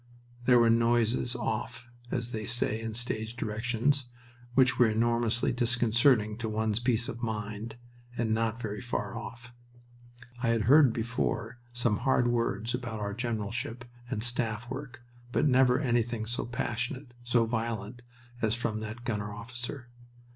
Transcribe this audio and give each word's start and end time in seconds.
There 0.45 0.57
were 0.57 0.71
noises 0.71 1.35
"off," 1.35 1.87
as 2.09 2.31
they 2.31 2.47
say 2.47 2.81
in 2.81 2.95
stage 2.95 3.35
directions, 3.35 4.07
which 4.55 4.79
were 4.79 4.89
enormously 4.89 5.53
disconcerting 5.53 6.39
to 6.39 6.49
one's 6.49 6.79
peace 6.79 7.07
of 7.07 7.21
mind, 7.21 7.75
and 8.17 8.33
not 8.33 8.59
very 8.59 8.81
far 8.81 9.15
off. 9.15 9.53
I 10.41 10.47
had 10.49 10.63
heard 10.63 10.91
before 10.91 11.59
some 11.71 11.97
hard 11.97 12.27
words 12.29 12.73
about 12.73 12.99
our 12.99 13.13
generalship 13.13 13.85
and 14.09 14.23
staff 14.23 14.67
work, 14.71 15.03
but 15.31 15.47
never 15.47 15.79
anything 15.79 16.25
so 16.25 16.47
passionate, 16.47 17.13
so 17.23 17.45
violent, 17.45 18.01
as 18.41 18.55
from 18.55 18.79
that 18.79 19.03
gunner 19.05 19.31
officer. 19.31 19.91